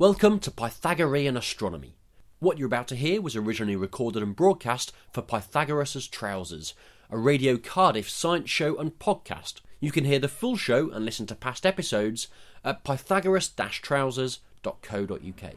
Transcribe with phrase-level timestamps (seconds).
[0.00, 1.96] Welcome to Pythagorean Astronomy.
[2.38, 6.72] What you're about to hear was originally recorded and broadcast for Pythagoras' Trousers,
[7.10, 9.54] a Radio Cardiff science show and podcast.
[9.80, 12.28] You can hear the full show and listen to past episodes
[12.64, 15.54] at pythagoras-trousers.co.uk.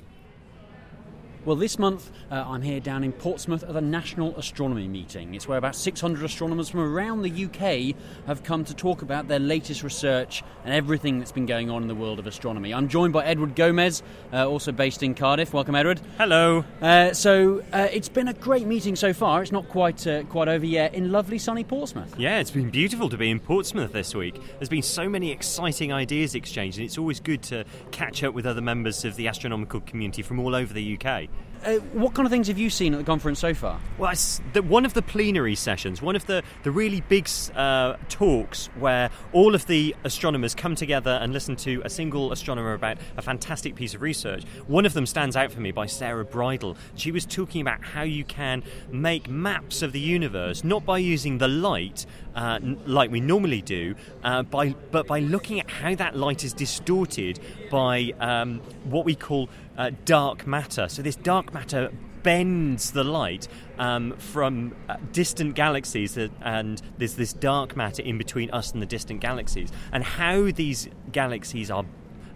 [1.44, 5.33] Well, this month uh, I'm here down in Portsmouth at the National Astronomy Meeting.
[5.33, 7.96] It's where about 600 astronomers from around the UK
[8.28, 11.88] have come to talk about their latest research and everything that's been going on in
[11.88, 12.75] the world of astronomy.
[12.75, 15.51] I'm joined by Edward Gomez, uh, also based in Cardiff.
[15.51, 15.99] Welcome, Edward.
[16.20, 16.63] Hello.
[16.80, 19.41] Uh, so uh, it's been a great meeting so far.
[19.41, 22.13] It's not quite uh, quite over yet in lovely sunny Portsmouth.
[22.19, 24.39] Yeah, it's been beautiful to be in Portsmouth this week.
[24.59, 28.45] There's been so many exciting ideas exchanged, and it's always good to catch up with
[28.45, 31.30] other members of the astronomical community from all over the UK.
[31.63, 33.80] Uh, what kind of things have you seen at the conference so far?
[33.99, 34.12] Well,
[34.53, 39.12] the, one of the plenary sessions, one of the, the really big uh, talks where
[39.31, 43.75] all of the astronomers come together and listen to a single astronomer about a fantastic
[43.75, 44.44] piece of research.
[44.66, 46.77] One of them stands out for me by Sarah Bridle.
[46.95, 51.38] She was talking about how you can make maps of the universe, not by using
[51.38, 56.16] the light uh, like we normally do, uh, by, but by looking at how that
[56.16, 57.39] light is distorted
[57.70, 59.48] by um, what we call
[59.81, 60.87] uh, dark matter.
[60.87, 63.47] So this dark matter bends the light
[63.79, 68.81] um, from uh, distant galaxies, that, and there's this dark matter in between us and
[68.81, 69.71] the distant galaxies.
[69.91, 71.83] And how these galaxies are,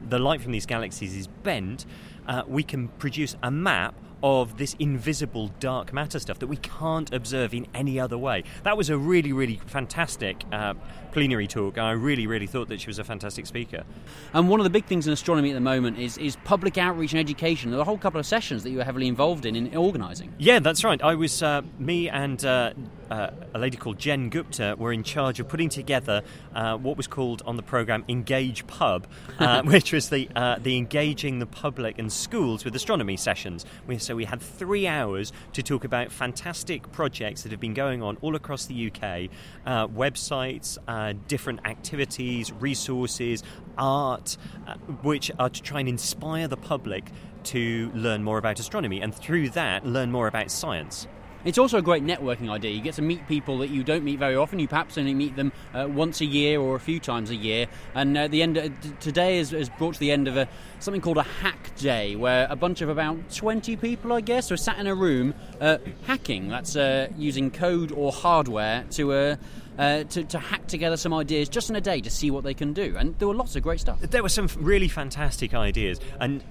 [0.09, 1.85] the light from these galaxies is bent,
[2.27, 7.13] uh, we can produce a map of this invisible dark matter stuff that we can't
[7.13, 8.43] observe in any other way.
[8.63, 10.73] That was a really, really fantastic uh,
[11.15, 11.77] plenary talk.
[11.77, 13.85] I really, really thought that she was a fantastic speaker.
[14.33, 17.13] And one of the big things in astronomy at the moment is, is public outreach
[17.13, 17.71] and education.
[17.71, 20.33] There are a whole couple of sessions that you were heavily involved in in organising.
[20.37, 21.01] Yeah, that's right.
[21.01, 22.73] I was, uh, me and uh,
[23.09, 26.21] uh, a lady called Jen Gupta were in charge of putting together
[26.53, 29.07] uh, what was called on the programme Engage Pub,
[29.39, 33.65] uh, which was the, uh, the engaging the public and schools with astronomy sessions.
[33.87, 38.01] We, so we had three hours to talk about fantastic projects that have been going
[38.01, 39.29] on all across the UK,
[39.65, 40.77] websites,
[41.13, 43.43] different activities, resources,
[43.77, 47.05] art, uh, which are to try and inspire the public
[47.43, 51.07] to learn more about astronomy and through that learn more about science.
[51.45, 52.71] It's also a great networking idea.
[52.71, 54.57] You get to meet people that you don't meet very often.
[54.57, 57.67] You perhaps only meet them uh, once a year or a few times a year.
[57.93, 60.47] And uh, the end uh, today has, has, brought to the end of a,
[60.79, 64.57] something called a hack day, where a bunch of about 20 people, I guess, are
[64.57, 65.77] sat in a room uh,
[66.07, 66.49] hacking.
[66.49, 69.37] That's uh, using code or hardware to
[69.77, 72.53] uh, to, to hack together some ideas just in a day to see what they
[72.53, 72.95] can do.
[72.97, 73.99] And there were lots of great stuff.
[73.99, 75.99] There were some really fantastic ideas.
[76.19, 76.43] And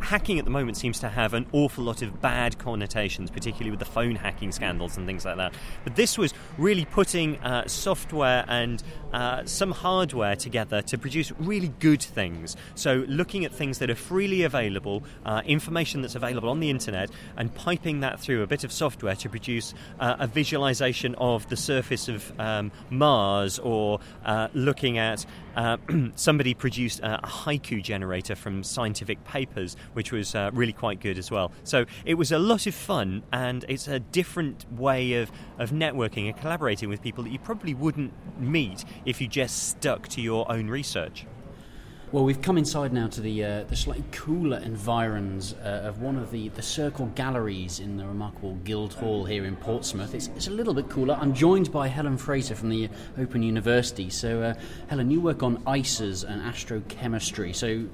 [0.00, 3.80] hacking at the moment seems to have an awful lot of bad connotations, particularly with
[3.80, 5.54] the phone hacking scandals and things like that.
[5.84, 8.82] But this was really putting uh, software and
[9.12, 12.56] uh, some hardware together to produce really good things.
[12.74, 17.10] So, looking at things that are freely available, uh, information that's available on the internet,
[17.36, 21.56] and piping that through a bit of software to produce uh, a visualization of the
[21.56, 25.24] surface of um, Mars, or uh, looking at
[25.56, 25.76] uh,
[26.14, 31.30] somebody produced a haiku generator from scientific papers, which was uh, really quite good as
[31.30, 31.52] well.
[31.64, 36.28] So it was a lot of fun, and it's a different way of, of networking
[36.28, 40.50] and collaborating with people that you probably wouldn't meet if you just stuck to your
[40.50, 41.26] own research.
[42.10, 46.16] Well, we've come inside now to the uh, the slightly cooler environs uh, of one
[46.16, 50.14] of the, the circle galleries in the remarkable Guildhall here in Portsmouth.
[50.14, 51.18] It's, it's a little bit cooler.
[51.20, 54.08] I'm joined by Helen Fraser from the Open University.
[54.08, 54.54] So, uh,
[54.86, 57.54] Helen, you work on ICES and astrochemistry.
[57.54, 57.86] So,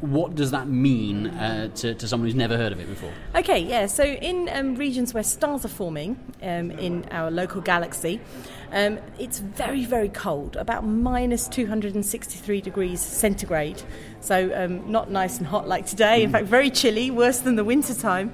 [0.00, 3.12] what does that mean uh, to, to someone who's never heard of it before?
[3.36, 8.18] Okay, yeah, so in um, regions where stars are forming um, in our local galaxy,
[8.72, 13.82] um, it's very, very cold, about minus 263 degrees centigrade.
[14.20, 16.32] So, um, not nice and hot like today, in mm.
[16.32, 18.32] fact, very chilly, worse than the winter time.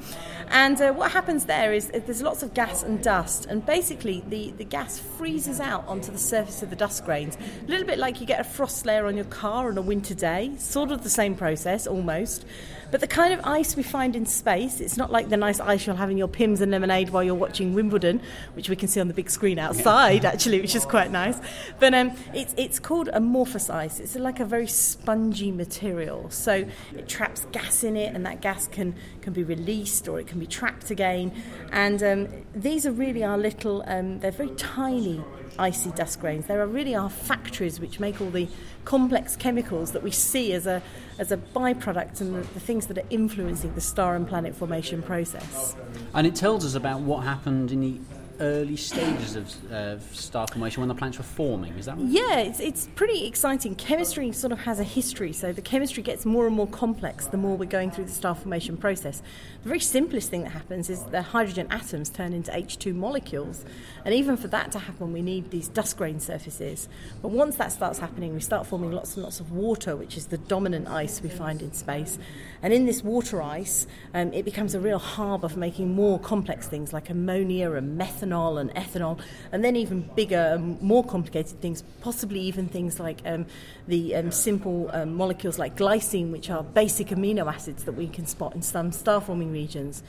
[0.50, 4.22] And uh, what happens there is uh, there's lots of gas and dust, and basically
[4.28, 7.36] the, the gas freezes out onto the surface of the dust grains.
[7.66, 10.14] A little bit like you get a frost layer on your car on a winter
[10.14, 12.46] day, sort of the same process almost.
[12.90, 15.86] But the kind of ice we find in space, it's not like the nice ice
[15.86, 18.22] you'll have in your Pimm's and lemonade while you're watching Wimbledon,
[18.54, 21.38] which we can see on the big screen outside, actually, which is quite nice.
[21.78, 24.00] But um, it's, it's called amorphous ice.
[24.00, 26.30] It's like a very spongy material.
[26.30, 26.66] So
[26.96, 30.40] it traps gas in it, and that gas can, can be released or it can
[30.40, 31.32] be trapped again.
[31.72, 35.22] And um, these are really our little, um, they're very tiny
[35.58, 36.46] icy dust grains.
[36.46, 38.48] There are really our factories which make all the
[38.84, 40.82] complex chemicals that we see as a
[41.18, 45.02] as a byproduct and the, the, things that are influencing the star and planet formation
[45.02, 45.76] process.
[46.14, 47.98] And it tells us about what happened in the
[48.40, 51.72] early stages of, of star formation when the planets were forming.
[51.74, 52.06] Is that right?
[52.06, 53.74] Yeah, it's, it's pretty exciting.
[53.74, 57.36] Chemistry sort of has a history, so the chemistry gets more and more complex the
[57.36, 59.22] more we're going through the star formation process.
[59.62, 63.64] The very simplest thing that happens is the hydrogen atoms turn into H2 molecules,
[64.04, 66.88] and even for that to happen, we need these dust grain surfaces.
[67.22, 70.26] But once that starts happening, we start forming lots and lots of water, which is
[70.26, 72.18] the dominant ice we find in space.
[72.62, 76.68] And in this water ice, um, it becomes a real harbour for making more complex
[76.68, 79.20] things like ammonia and methanol and ethanol,
[79.52, 83.46] and then even bigger and more complicated things, possibly even things like um,
[83.86, 88.26] the um, simple um, molecules like glycine, which are basic amino acids that we can
[88.26, 90.02] spot in some star forming regions.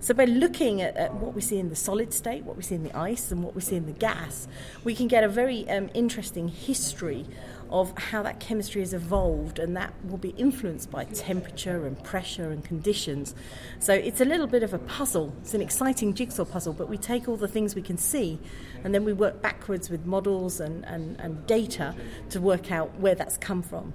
[0.00, 2.74] So, by looking at, at, what we see in the solid state, what we see
[2.74, 4.46] in the ice, and what we see in the gas,
[4.84, 7.26] we can get a very um, interesting history
[7.70, 12.50] of how that chemistry has evolved, and that will be influenced by temperature and pressure
[12.50, 13.34] and conditions.
[13.80, 15.34] So it's a little bit of a puzzle.
[15.40, 18.38] It's an exciting jigsaw puzzle, but we take all the things we can see
[18.84, 21.94] and then we work backwards with models and, and, and data
[22.30, 23.92] to work out where that's come from.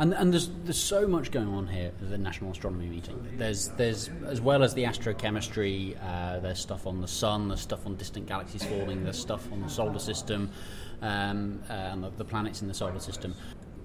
[0.00, 3.18] And, and there's, there's so much going on here at the National Astronomy Meeting.
[3.36, 7.84] There's, there's as well as the astrochemistry, uh, there's stuff on the sun, there's stuff
[7.84, 10.50] on distant galaxies forming, there's stuff on the solar system,
[11.02, 13.34] um, uh, and the, the planets in the solar system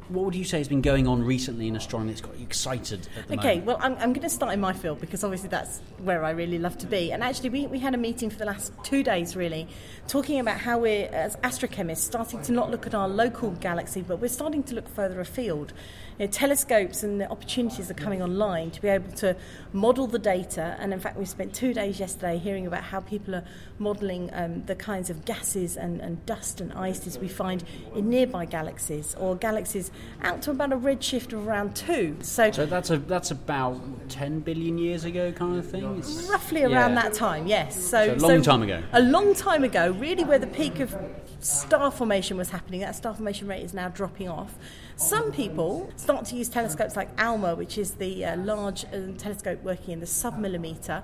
[0.09, 3.07] what would you say has been going on recently in astronomy that's got you excited
[3.31, 3.65] okay, moment?
[3.65, 6.59] well, I'm, I'm, going to start in my field because obviously that's where I really
[6.59, 7.11] love to be.
[7.11, 9.67] And actually, we, we had a meeting for the last two days, really,
[10.07, 14.19] talking about how we're, as astrochemists, starting to not look at our local galaxy, but
[14.19, 15.73] we're starting to look further afield
[16.19, 19.35] you know, telescopes and the opportunities are coming online to be able to
[19.71, 20.75] model the data.
[20.79, 23.43] And in fact, we spent two days yesterday hearing about how people are
[23.79, 27.63] modelling um, the kinds of gases and, and dust and ices we find
[27.95, 32.15] in nearby galaxies or galaxies out to about a redshift of around two.
[32.21, 35.97] So, so that's a that's about 10 billion years ago, kind of thing.
[35.97, 37.03] It's, roughly around yeah.
[37.03, 37.75] that time, yes.
[37.75, 38.83] So, so a long so time ago.
[38.93, 40.95] A long time ago, really, where the peak of
[41.43, 42.81] star formation was happening.
[42.81, 44.55] That star formation rate is now dropping off.
[44.95, 49.61] Some people start to use telescopes like ALMA, which is the uh, large uh, telescope
[49.63, 51.03] working in the submillimeter.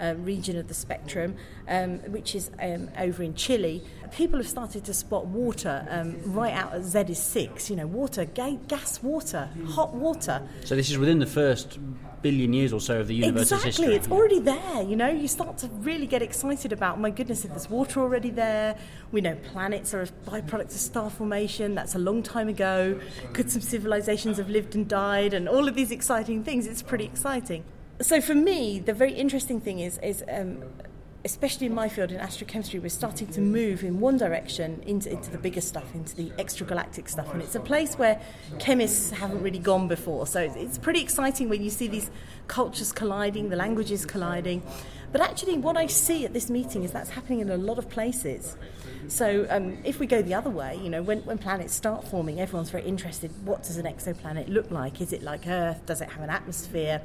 [0.00, 1.36] Uh, region of the spectrum,
[1.68, 3.82] um, which is um, over in Chile,
[4.12, 7.68] people have started to spot water um, right out at Z is six.
[7.68, 10.40] You know, water, ga- gas, water, hot water.
[10.64, 11.78] So this is within the first
[12.22, 13.70] billion years or so of the universe's exactly.
[13.70, 13.94] history.
[13.96, 15.08] It's already there, you know.
[15.08, 18.78] You start to really get excited about, my goodness, if there's water already there.
[19.12, 21.74] We know planets are a byproduct of star formation.
[21.74, 22.98] That's a long time ago.
[23.32, 25.34] Could some civilizations have lived and died?
[25.34, 26.66] And all of these exciting things.
[26.66, 27.64] It's pretty exciting.
[28.00, 30.62] So for me, the very interesting thing is, is um,
[31.22, 35.30] especially in my field in astrochemistry, we're starting to move in one direction into, into
[35.30, 37.30] the bigger stuff, into the extragalactic stuff.
[37.34, 38.18] And it's a place where
[38.58, 40.26] chemists haven't really gone before.
[40.26, 42.10] So it's pretty exciting when you see these
[42.46, 44.62] cultures colliding, the languages colliding.
[45.12, 47.90] But actually, what I see at this meeting is that's happening in a lot of
[47.90, 48.56] places.
[49.08, 52.40] So um, if we go the other way, you know, when, when planets start forming,
[52.40, 53.30] everyone's very interested.
[53.44, 55.02] What does an exoplanet look like?
[55.02, 55.84] Is it like Earth?
[55.84, 57.02] Does it have an atmosphere?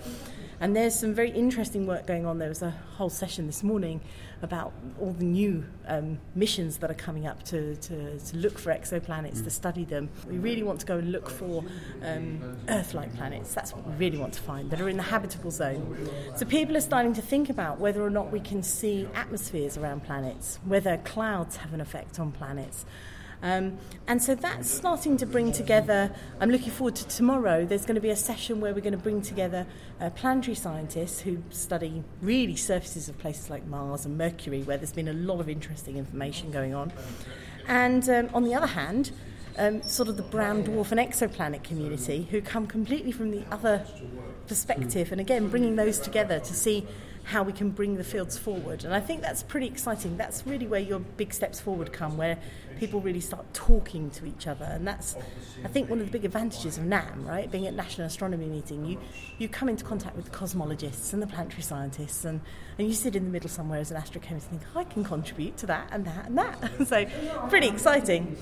[0.60, 2.38] And there's some very interesting work going on.
[2.38, 4.02] There was a whole session this morning
[4.42, 8.74] about all the new um, missions that are coming up to, to, to look for
[8.74, 9.44] exoplanets, mm.
[9.44, 10.10] to study them.
[10.30, 11.64] We really want to go and look for
[12.04, 13.54] um, Earth like planets.
[13.54, 16.10] That's what we really want to find that are in the habitable zone.
[16.36, 20.04] So people are starting to think about whether or not we can see atmospheres around
[20.04, 22.86] planets, whether clouds have an effect on planets.
[23.46, 23.78] Um,
[24.08, 26.12] and so that's starting to bring together.
[26.42, 27.64] I'm looking forward to tomorrow.
[27.64, 29.68] There's going to be a session where we're going to bring together
[30.02, 34.94] uh, planetary scientists who study really surfaces of places like Mars and Mercury, where there's
[34.94, 36.92] been a lot of interesting information going on.
[37.68, 39.12] And um, on the other hand,
[39.60, 43.86] um, sort of the brown dwarf and exoplanet community who come completely from the other
[44.48, 46.88] perspective, and again, bringing those together to see
[47.26, 48.86] how we can bring the fields forward.
[48.86, 50.16] And I think that's pretty exciting.
[50.16, 52.38] That's really where your big steps forward come, where
[52.80, 54.66] people really start talking to each other.
[54.66, 55.16] And that's,
[55.64, 57.50] I think, one of the big advantages of NAM, right?
[57.50, 59.00] Being at National Astronomy Meeting, you,
[59.40, 62.42] you come into contact with the cosmologists and the planetary scientists, and,
[62.78, 65.58] and you sit in the middle somewhere as an astrochemist and think, I can contribute
[65.58, 66.88] to that and that and that.
[66.88, 67.06] so,
[67.50, 68.38] pretty exciting.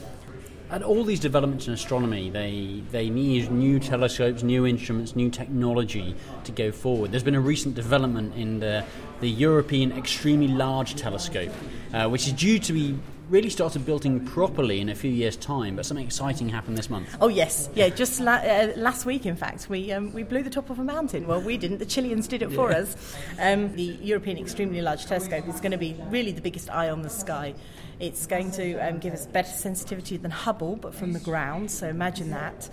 [0.72, 6.16] And all these developments in astronomy, they, they need new telescopes, new instruments, new technology
[6.46, 7.12] to go forward.
[7.12, 8.84] There's been a recent development in the,
[9.20, 11.52] the European Extremely Large Telescope,
[11.94, 12.98] uh, which is due to be
[13.30, 17.16] really started building properly in a few years' time, but something exciting happened this month.
[17.22, 20.50] Oh yes, yeah, just la- uh, last week, in fact, we um, we blew the
[20.50, 21.26] top of a mountain.
[21.26, 22.80] Well, we didn't; the Chileans did it for yeah.
[22.80, 23.16] us.
[23.40, 27.02] Um, the European Extremely Large Telescope is going to be really the biggest eye on
[27.02, 27.54] the sky.
[28.00, 31.72] It's going to um, give us better sensitivity than Hubble, but from the ground.
[31.72, 32.70] So imagine that.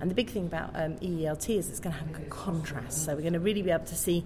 [0.00, 3.04] And the big thing about um, EELT is it's going to have good contrast.
[3.04, 4.24] So we're going to really be able to see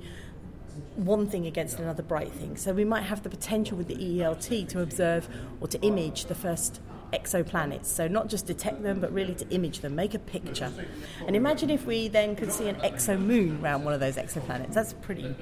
[0.97, 2.57] one thing against another bright thing.
[2.57, 5.29] So we might have the potential with the EELT to observe
[5.61, 6.81] or to image the first
[7.13, 7.87] exoplanets.
[7.87, 10.73] So not just detect them, but really to image them, make a picture.
[11.27, 14.73] And imagine if we then could see an exomoon around one of those exoplanets.
[14.73, 15.35] That's pretty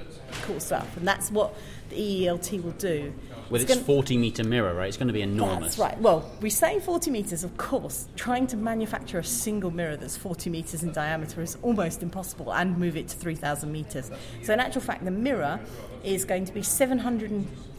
[0.43, 0.95] cool stuff.
[0.97, 1.55] And that's what
[1.89, 3.13] the EELT will do.
[3.49, 4.87] With it's its 40 metre mirror, right?
[4.87, 5.75] It's going to be enormous.
[5.75, 5.99] that's right.
[5.99, 8.07] Well, we say 40 metres, of course.
[8.15, 12.77] Trying to manufacture a single mirror that's 40 metres in diameter is almost impossible and
[12.77, 14.09] move it to 3,000 metres.
[14.41, 15.59] So, in actual fact, the mirror
[16.03, 16.63] is going to be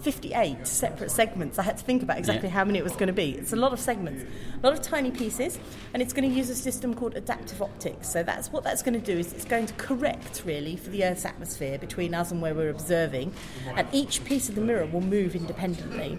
[0.02, 1.58] 758 separate segments.
[1.58, 2.54] I had to think about exactly Yeah.
[2.54, 3.30] how many it was going to be.
[3.38, 4.24] It's a lot of segments,
[4.60, 5.58] a lot of tiny pieces,
[5.94, 8.08] and it's going to use a system called adaptive optics.
[8.10, 11.04] So, that's what that's going to do is it's going to correct really for the
[11.04, 13.32] Earth's atmosphere between us and where we're observing,
[13.76, 16.18] and each piece of the mirror will move independently.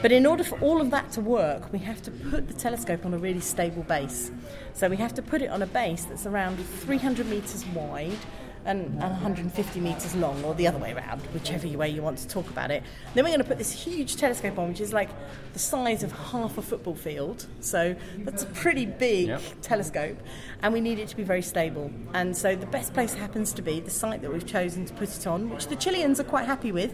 [0.00, 3.06] But in order for all of that to work, we have to put the telescope
[3.06, 4.32] on a really stable base.
[4.74, 8.18] So we have to put it on a base that's around 300 metres wide
[8.64, 12.28] and, and 150 metres long, or the other way around, whichever way you want to
[12.28, 12.82] talk about it.
[13.14, 15.10] Then we're going to put this huge telescope on, which is like
[15.52, 17.46] the size of half a football field.
[17.60, 19.42] So that's a pretty big Yep.
[19.62, 20.18] telescope,
[20.62, 21.90] and we need it to be very stable.
[22.14, 25.16] And so the best place happens to be the site that we've chosen to put
[25.16, 26.92] it on, which the Chileans are quite happy with,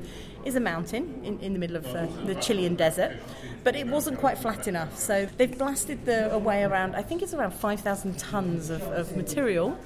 [0.48, 3.16] is a mountain in, in the middle of uh, the Chilean desert.
[3.62, 6.96] But it wasn't quite flat enough, so they've blasted the away around.
[6.96, 9.78] I think it's around 5,000 tons of, of material.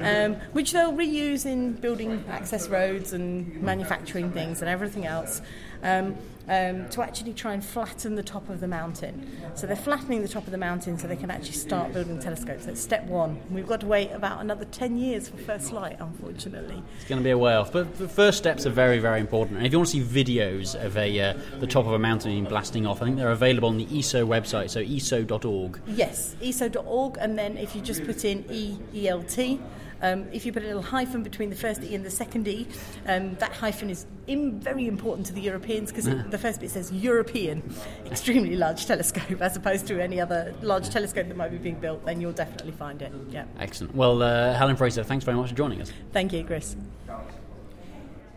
[0.00, 5.40] Um, which they'll reuse in building access roads and manufacturing things and everything else
[5.84, 6.16] um,
[6.48, 9.30] um, to actually try and flatten the top of the mountain.
[9.54, 12.66] So they're flattening the top of the mountain so they can actually start building telescopes.
[12.66, 13.40] That's step one.
[13.50, 16.82] We've got to wait about another 10 years for first light, unfortunately.
[16.96, 17.72] It's going to be a way off.
[17.72, 19.58] But the first steps are very, very important.
[19.58, 22.32] And if you want to see videos of a uh, the top of a mountain
[22.32, 25.80] being blasting off, I think they're available on the ESO website, so eso.org.
[25.86, 29.60] Yes, eso.org, and then if you just put in E EELT,
[30.04, 32.66] um, if you put a little hyphen between the first E and the second E,
[33.06, 36.92] um, that hyphen is in, very important to the Europeans because the first bit says
[36.92, 37.62] European,
[38.06, 42.04] extremely large telescope, as opposed to any other large telescope that might be being built,
[42.04, 43.12] then you'll definitely find it.
[43.30, 43.46] Yeah.
[43.58, 43.94] Excellent.
[43.94, 45.90] Well, uh, Helen Fraser, thanks very much for joining us.
[46.12, 46.76] Thank you, Chris.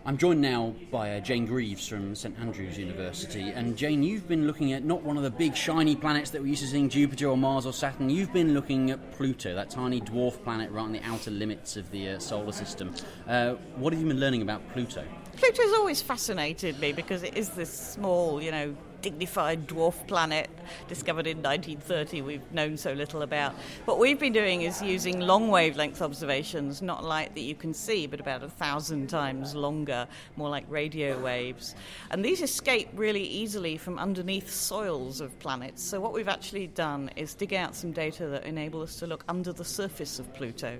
[0.07, 3.49] I'm joined now by uh, Jane Greaves from St Andrews University.
[3.49, 6.47] And Jane, you've been looking at not one of the big shiny planets that we're
[6.47, 8.09] used to seeing, Jupiter or Mars or Saturn.
[8.09, 11.91] You've been looking at Pluto, that tiny dwarf planet right on the outer limits of
[11.91, 12.93] the uh, solar system.
[13.27, 15.03] Uh, what have you been learning about Pluto?
[15.35, 20.49] Pluto's always fascinated me because it is this small, you know, dignified dwarf planet
[20.87, 23.53] discovered in 1930 we've known so little about.
[23.85, 28.07] What we've been doing is using long wavelength observations, not light that you can see,
[28.07, 31.75] but about a thousand times longer, more like radio waves.
[32.11, 35.83] And these escape really easily from underneath soils of planets.
[35.83, 39.23] So what we've actually done is dig out some data that enable us to look
[39.27, 40.77] under the surface of Pluto.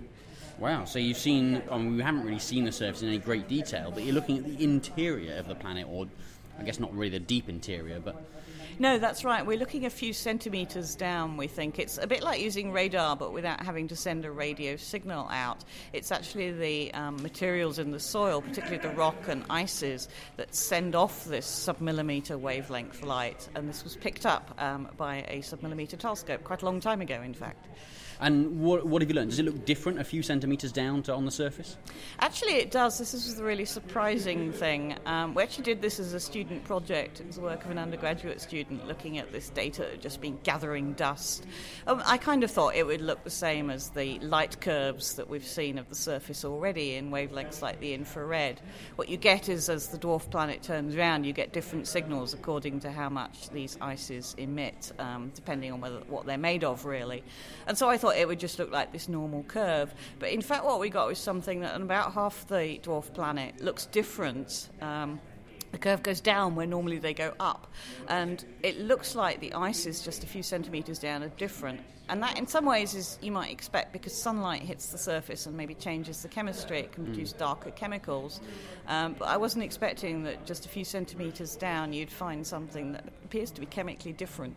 [0.60, 3.48] Wow, so you've seen, I mean, we haven't really seen the surface in any great
[3.48, 6.08] detail, but you're looking at the interior of the planet, or
[6.60, 8.22] I guess not really the deep interior, but
[8.80, 9.44] No, that's right.
[9.44, 11.80] We're looking a few centimetres down, we think.
[11.80, 15.64] It's a bit like using radar, but without having to send a radio signal out.
[15.94, 20.94] It's actually the um, materials in the soil, particularly the rock and ices, that send
[20.94, 23.50] off this submillimetre wavelength light.
[23.56, 27.20] And this was picked up um, by a submillimetre telescope quite a long time ago,
[27.24, 27.66] in fact.
[28.20, 29.30] And what, what have you learned?
[29.30, 31.78] Does it look different a few centimetres down to on the surface?
[32.20, 32.98] Actually, it does.
[32.98, 34.96] This is the really surprising thing.
[35.06, 37.20] Um, we actually did this as a student project.
[37.20, 40.94] It was the work of an undergraduate student looking at this data just been gathering
[40.94, 41.46] dust.
[41.86, 45.30] Um, I kind of thought it would look the same as the light curves that
[45.30, 48.62] we've seen of the surface already in wavelengths like the infrared.
[48.96, 52.80] What you get is as the dwarf planet turns around, you get different signals according
[52.82, 57.24] to how much these ices emit, um, depending on whether, what they're made of, really.
[57.68, 59.94] And so I thought it would just look like this normal curve.
[60.20, 63.86] But in fact, what we got was something that about half the dwarf planet looks
[63.86, 64.70] different.
[64.82, 65.20] Um,
[65.78, 67.72] the curve goes down where normally they go up.
[68.08, 71.82] And it looks like the ice is just a few centimetres down are different.
[72.10, 75.56] And that, in some ways, is you might expect because sunlight hits the surface and
[75.56, 76.80] maybe changes the chemistry.
[76.80, 78.42] It can produce darker chemicals.
[78.88, 83.04] Um, but I wasn't expecting that just a few centimetres down you'd find something that
[83.26, 84.56] appears to be chemically different.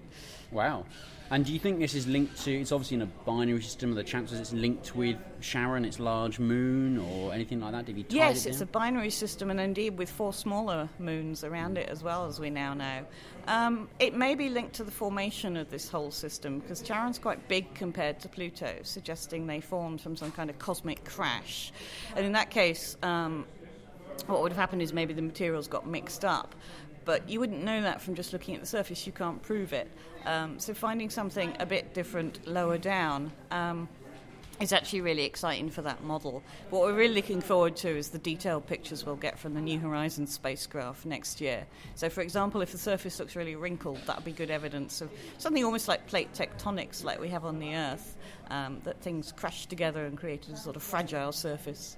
[0.51, 0.87] Wow.
[1.33, 2.53] And do you think this is linked to?
[2.53, 3.93] It's obviously in a binary system.
[3.93, 7.87] Are the chances it's linked with Charon, its large moon, or anything like that?
[7.87, 11.79] Have you Yes, it it's a binary system, and indeed with four smaller moons around
[11.79, 13.07] it as well, as we now know.
[13.47, 17.47] Um, it may be linked to the formation of this whole system because Charon's quite
[17.47, 21.73] big compared to Pluto, suggesting they formed from some kind of cosmic crash.
[22.17, 23.47] And in that case, um,
[24.27, 26.57] what would have happened is maybe the materials got mixed up.
[27.05, 29.07] But you wouldn't know that from just looking at the surface.
[29.07, 29.91] You can't prove it.
[30.27, 33.89] Um, so finding something a bit different lower down um,
[34.61, 36.43] is actually really exciting for that model.
[36.69, 39.79] What we're really looking forward to is the detailed pictures we'll get from the New
[39.79, 41.67] Horizons spacecraft next year.
[41.95, 45.11] So, for example, if the surface looks really wrinkled, that would be good evidence of
[45.39, 48.19] something almost like plate tectonics, like we have on the Earth,
[48.51, 51.97] um, that things crashed together and created a sort of fragile surface.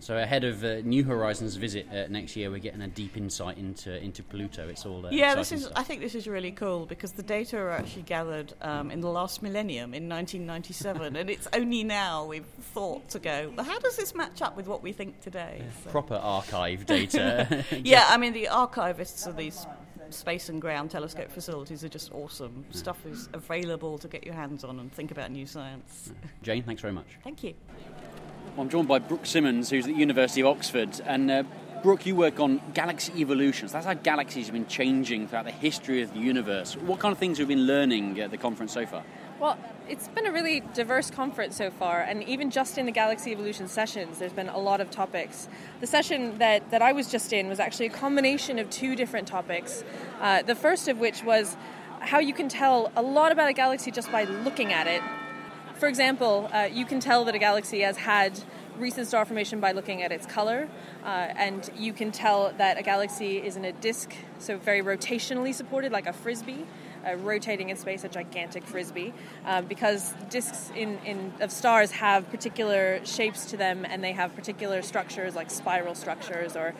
[0.00, 3.58] So ahead of uh, New Horizons visit uh, next year, we're getting a deep insight
[3.58, 4.68] into into Pluto.
[4.68, 5.34] It's all uh, yeah.
[5.34, 5.62] This is.
[5.62, 5.72] Stuff.
[5.76, 9.08] I think this is really cool because the data are actually gathered um, in the
[9.08, 13.52] last millennium in 1997, and it's only now we've thought to go.
[13.56, 15.58] Well, how does this match up with what we think today?
[15.60, 15.90] Yeah, so.
[15.90, 17.64] Proper archive data.
[17.84, 19.66] yeah, I mean the archivists of these
[20.10, 22.64] space and ground telescope facilities are just awesome.
[22.70, 26.12] Stuff is available to get your hands on and think about new science.
[26.42, 27.06] Jane, thanks very much.
[27.22, 27.54] Thank you.
[28.58, 31.00] Well, I'm joined by Brooke Simmons, who's at the University of Oxford.
[31.06, 31.44] And uh,
[31.84, 33.70] Brooke, you work on galaxy evolutions.
[33.70, 36.74] That's how galaxies have been changing throughout the history of the universe.
[36.74, 39.04] What kind of things have you been learning at the conference so far?
[39.38, 39.56] Well,
[39.88, 43.68] it's been a really diverse conference so far, and even just in the Galaxy Evolution
[43.68, 45.48] sessions, there's been a lot of topics.
[45.78, 49.28] The session that, that I was just in was actually a combination of two different
[49.28, 49.84] topics.
[50.20, 51.56] Uh, the first of which was
[52.00, 55.00] how you can tell a lot about a galaxy just by looking at it.
[55.78, 58.40] For example, uh, you can tell that a galaxy has had
[58.78, 60.68] recent star formation by looking at its color,
[61.04, 65.54] uh, and you can tell that a galaxy is in a disk, so very rotationally
[65.54, 66.66] supported, like a frisbee
[67.08, 69.12] uh, rotating in space, a gigantic frisbee,
[69.44, 74.34] um, because disks in, in, of stars have particular shapes to them and they have
[74.34, 76.74] particular structures like spiral structures or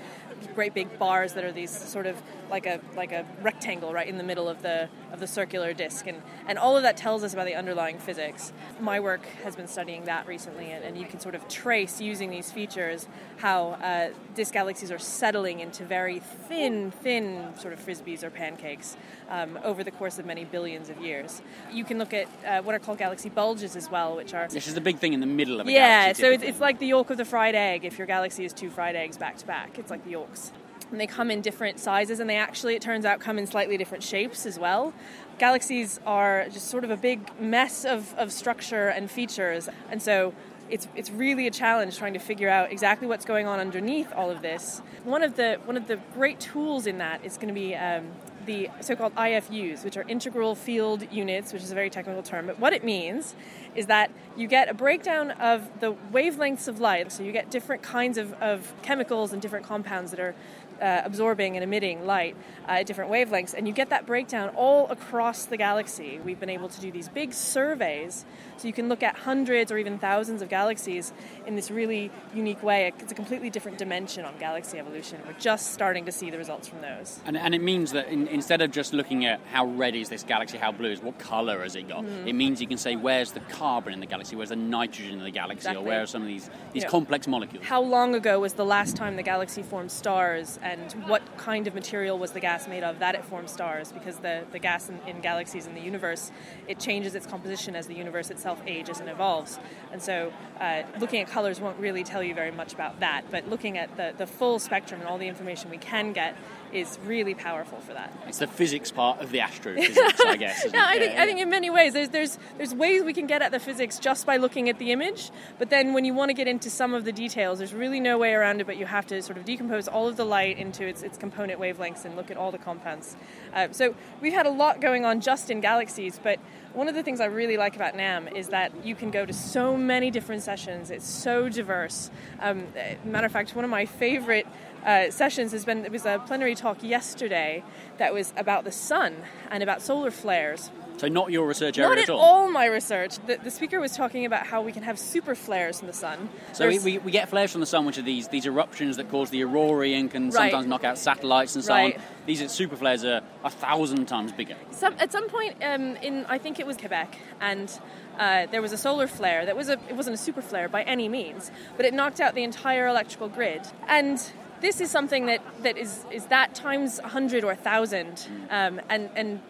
[0.54, 2.20] great big bars that are these sort of
[2.50, 6.06] like a like a rectangle right in the middle of the of the circular disk
[6.06, 8.52] and and all of that tells us about the underlying physics.
[8.80, 12.30] My work has been studying that recently and, and you can sort of trace using
[12.30, 13.08] these features
[13.38, 18.96] how uh, disk galaxies are settling into very thin thin sort of frisbees or pancakes
[19.28, 21.42] um, over the course of many billions of years.
[21.72, 24.66] You can look at uh, what are called galaxy bulges as well which are this
[24.66, 26.78] is the big thing in the middle of a yeah galaxy, so it's, it's like
[26.78, 27.84] the yolk of the fried egg.
[27.84, 30.52] If your galaxy is two fried eggs back to back it's like the yolks
[30.90, 33.76] and they come in different sizes and they actually it turns out come in slightly
[33.76, 34.92] different shapes as well.
[35.38, 39.68] Galaxies are just sort of a big mess of, of structure and features.
[39.90, 40.34] And so
[40.68, 44.30] it's, it's really a challenge trying to figure out exactly what's going on underneath all
[44.30, 44.82] of this.
[45.04, 48.08] One of the one of the great tools in that is going to be um,
[48.48, 52.46] the so-called IFUs, which are integral field units, which is a very technical term.
[52.46, 53.34] But what it means
[53.74, 57.12] is that you get a breakdown of the wavelengths of light.
[57.12, 60.34] So you get different kinds of, of chemicals and different compounds that are
[60.80, 62.36] uh, absorbing and emitting light
[62.68, 66.20] uh, at different wavelengths, and you get that breakdown all across the galaxy.
[66.24, 68.24] We've been able to do these big surveys,
[68.56, 71.12] so you can look at hundreds or even thousands of galaxies
[71.46, 72.92] in this really unique way.
[72.98, 75.20] It's a completely different dimension on galaxy evolution.
[75.26, 77.20] We're just starting to see the results from those.
[77.24, 80.22] And, and it means that in, instead of just looking at how red is this
[80.22, 82.26] galaxy, how blue is, what color has it got, mm.
[82.26, 85.24] it means you can say where's the carbon in the galaxy, where's the nitrogen in
[85.24, 85.84] the galaxy, exactly.
[85.84, 87.64] or where are some of these, these complex molecules.
[87.64, 90.58] How long ago was the last time the galaxy formed stars?
[90.68, 94.18] And what kind of material was the gas made of that it formed stars because
[94.18, 96.30] the, the gas in, in, galaxies in the universe
[96.66, 99.58] it changes its composition as the universe itself ages and evolves.
[99.92, 103.48] And so uh, looking at colors won't really tell you very much about that but
[103.48, 106.36] looking at the, the full spectrum and all the information we can get
[106.72, 108.12] is really powerful for that.
[108.26, 110.66] It's the physics part of the astrophysics, I guess.
[110.72, 113.26] yeah, I think, yeah, I think in many ways there's, there's there's ways we can
[113.26, 116.28] get at the physics just by looking at the image, but then when you want
[116.30, 118.66] to get into some of the details, there's really no way around it.
[118.66, 121.60] But you have to sort of decompose all of the light into its its component
[121.60, 123.16] wavelengths and look at all the compounds.
[123.54, 126.38] Uh, so we've had a lot going on just in galaxies, but
[126.78, 129.32] one of the things I really like about NAM is that you can go to
[129.32, 130.92] so many different sessions.
[130.92, 132.08] It's so diverse.
[132.38, 132.68] Um,
[133.04, 134.46] matter of fact, one of my favorite
[134.86, 137.64] uh, sessions has been it was a plenary talk yesterday
[137.96, 139.16] that was about the sun
[139.50, 140.70] and about solar flares.
[140.98, 142.20] So not your research area not at all.
[142.20, 142.50] all.
[142.50, 143.18] my research.
[143.26, 146.28] The, the, speaker was talking about how we can have super flares from the sun.
[146.52, 149.08] So we, we, we, get flares from the sun, which are these these eruptions that
[149.10, 150.32] cause the aurora and can right.
[150.32, 151.96] sometimes knock out satellites and so right.
[151.96, 152.02] on.
[152.26, 154.56] These super flares are a thousand times bigger.
[154.72, 157.70] Some, at some point um, in I think it was Quebec and.
[158.18, 160.82] Uh, there was a solar flare that was a it wasn't a super flare by
[160.82, 163.62] any means, but it knocked out the entire electrical grid.
[163.86, 164.20] And
[164.60, 168.26] this is something that, that is, is that times 100 or 1,000.
[168.50, 169.40] Um, and, and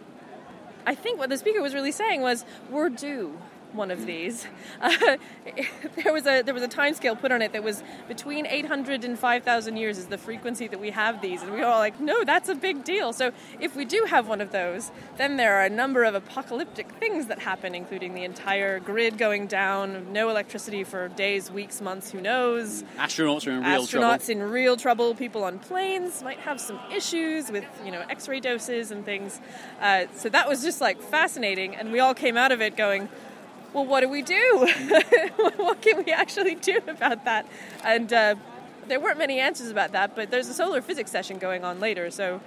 [0.87, 3.39] I think what the speaker was really saying was, we're due
[3.73, 4.47] one of these.
[4.81, 5.17] Uh,
[6.03, 9.05] there was a there was a time scale put on it that was between 800
[9.05, 12.01] and 5,000 years is the frequency that we have these, and we were all like,
[12.01, 13.13] no, that's a big deal.
[13.13, 16.91] So if we do have one of those, then there are a number of apocalyptic
[16.93, 22.11] things that happen, including the entire grid going down, no electricity for days, weeks, months,
[22.11, 22.85] who knows?
[22.97, 24.07] Astronauts are in real Astronauts trouble.
[24.09, 25.15] Astronauts in real trouble.
[25.15, 29.41] People on planes might have some issues with you know X-ray doses and things.
[29.81, 33.09] Uh, so that was just like fascinating, and we all came out of it going
[33.73, 34.69] well, what do we do?
[35.57, 37.47] what can we actually do about that?
[37.85, 38.35] And uh,
[38.87, 42.11] there weren't many answers about that, but there's a solar physics session going on later,
[42.11, 42.41] so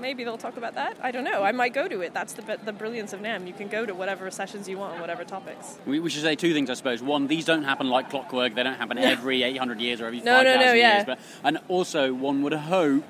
[0.00, 0.96] maybe they'll talk about that.
[1.02, 1.42] I don't know.
[1.42, 2.12] I might go to it.
[2.14, 3.46] That's the the brilliance of NAM.
[3.46, 5.78] You can go to whatever sessions you want on whatever topics.
[5.86, 7.02] We, we should say two things, I suppose.
[7.02, 8.54] One, these don't happen like clockwork.
[8.54, 10.94] They don't happen every 800 years or every No, 5,000 no, no, yeah.
[10.94, 11.06] years.
[11.06, 13.04] But, and also, one would hope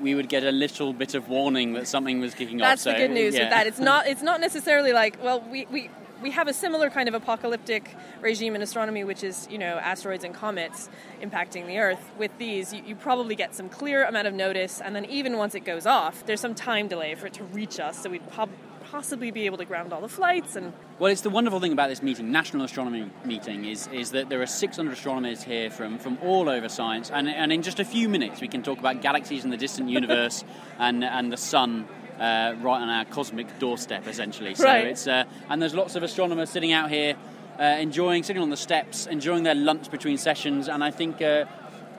[0.00, 2.84] we would get a little bit of warning that something was kicking That's off.
[2.84, 3.40] That's the So, good news yeah.
[3.42, 3.66] with that.
[3.66, 4.06] It's not.
[4.06, 5.22] It's not necessarily like.
[5.22, 5.66] Well, we.
[5.66, 5.90] we
[6.22, 10.24] we have a similar kind of apocalyptic regime in astronomy, which is, you know, asteroids
[10.24, 10.88] and comets
[11.22, 12.10] impacting the Earth.
[12.18, 15.54] With these, you, you probably get some clear amount of notice, and then even once
[15.54, 18.50] it goes off, there's some time delay for it to reach us, so we'd prob-
[18.90, 21.90] possibly be able to ground all the flights and Well, it's the wonderful thing about
[21.90, 26.18] this meeting, National Astronomy Meeting, is, is that there are 600 astronomers here from, from
[26.22, 29.44] all over science, and, and in just a few minutes we can talk about galaxies
[29.44, 30.42] in the distant universe
[30.78, 31.86] and, and the sun.
[32.18, 34.52] Uh, right on our cosmic doorstep, essentially.
[34.56, 34.86] So Right.
[34.88, 37.14] it's uh, and there's lots of astronomers sitting out here,
[37.60, 41.44] uh, enjoying sitting on the steps, enjoying their lunch between sessions, and I think uh,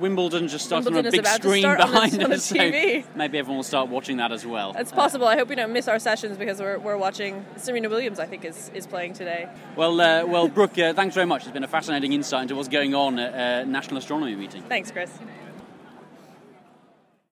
[0.01, 2.55] Wimbledon just started Wimbledon on a big screen on the- behind on the us, so
[2.55, 3.05] TV.
[3.15, 4.73] maybe everyone will start watching that as well.
[4.77, 5.25] it's possible.
[5.27, 8.19] I hope we don't miss our sessions because we're, we're watching Serena Williams.
[8.19, 9.47] I think is, is playing today.
[9.77, 11.43] Well, uh, well, Brooke, uh, thanks very much.
[11.43, 14.63] It's been a fascinating insight into what's going on at uh, National Astronomy Meeting.
[14.63, 15.11] Thanks, Chris.